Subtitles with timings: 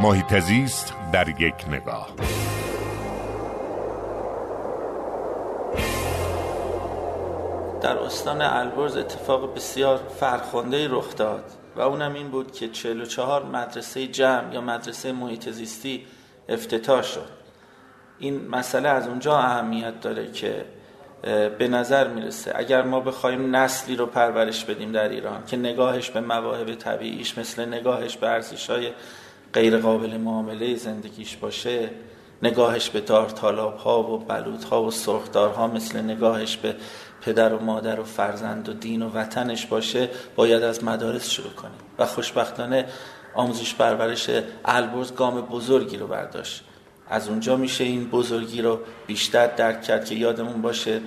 [0.00, 2.08] محیط زیست در یک نگاه.
[7.82, 11.44] در استان البرز اتفاق بسیار فرخنده رخ داد
[11.76, 16.06] و اونم این بود که 44 مدرسه جمع یا مدرسه محیط زیستی
[16.48, 17.28] افتتاح شد.
[18.18, 20.64] این مسئله از اونجا اهمیت داره که
[21.58, 26.20] به نظر می‌رسه اگر ما بخوایم نسلی رو پرورش بدیم در ایران که نگاهش به
[26.20, 28.92] مواهب طبیعیش مثل نگاهش به ارزش های
[29.54, 31.90] غیر قابل معامله زندگیش باشه
[32.42, 36.76] نگاهش به دار تالاب ها و بلوط ها و سرخدار ها مثل نگاهش به
[37.20, 41.78] پدر و مادر و فرزند و دین و وطنش باشه باید از مدارس شروع کنیم
[41.98, 42.86] و خوشبختانه
[43.34, 44.30] آموزش پرورش
[44.64, 46.64] البرز گام بزرگی رو برداشت.
[47.08, 51.00] از اونجا میشه این بزرگی رو بیشتر درک کرد که یادمون باشه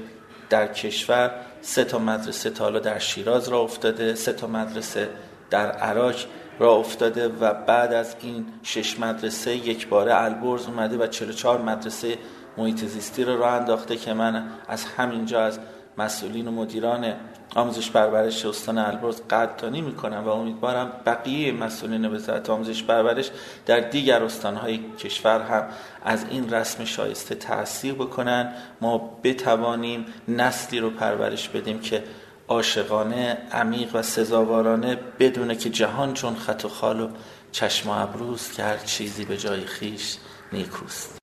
[0.50, 5.10] در کشور سه تا مدرسه تا حالا در شیراز را افتاده سه تا مدرسه
[5.50, 6.16] در عراق.
[6.60, 12.18] را افتاده و بعد از این شش مدرسه یک باره البرز اومده و 44 مدرسه
[12.58, 15.60] محیط زیستی رو راه انداخته که من از همینجا از
[15.98, 17.14] مسئولین و مدیران
[17.56, 23.32] آموزش پرورش استان البرز قدردانی می‌کنم و امیدوارم بقیه مسئولین وزارت آموزش پرورش
[23.66, 25.64] در دیگر استانهای کشور هم
[26.04, 28.54] از این رسم شایسته تاثیر بکنن.
[28.82, 32.04] ما بتوانیم نسلی رو پرورش بدیم که
[32.48, 37.10] عاشقانه عمیق و سزاوارانه بدونه که جهان چون خط و خال و
[37.52, 40.18] چشم و ابروست که هر چیزی به جای خیش
[40.54, 41.18] نیکوست.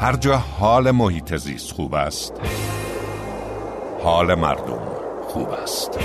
[0.00, 2.32] هر جا حال محیط زیست خوب است
[4.02, 4.82] حال مردم
[5.28, 5.98] خوب است.